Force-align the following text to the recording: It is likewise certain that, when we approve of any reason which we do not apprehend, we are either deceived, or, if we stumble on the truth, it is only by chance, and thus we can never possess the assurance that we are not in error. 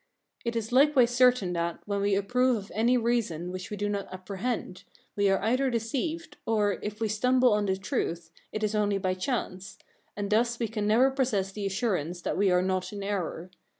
It 0.43 0.55
is 0.55 0.71
likewise 0.71 1.11
certain 1.11 1.53
that, 1.53 1.77
when 1.85 2.01
we 2.01 2.15
approve 2.15 2.57
of 2.57 2.71
any 2.73 2.97
reason 2.97 3.51
which 3.51 3.69
we 3.69 3.77
do 3.77 3.87
not 3.87 4.11
apprehend, 4.11 4.83
we 5.15 5.29
are 5.29 5.39
either 5.43 5.69
deceived, 5.69 6.37
or, 6.47 6.79
if 6.81 6.99
we 6.99 7.07
stumble 7.07 7.53
on 7.53 7.67
the 7.67 7.77
truth, 7.77 8.31
it 8.51 8.63
is 8.63 8.73
only 8.73 8.97
by 8.97 9.13
chance, 9.13 9.77
and 10.17 10.31
thus 10.31 10.57
we 10.57 10.67
can 10.69 10.87
never 10.87 11.11
possess 11.11 11.51
the 11.51 11.67
assurance 11.67 12.21
that 12.23 12.35
we 12.35 12.49
are 12.49 12.63
not 12.63 12.91
in 12.91 13.03
error. 13.03 13.51